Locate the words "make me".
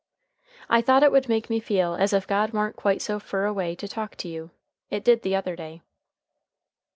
1.29-1.59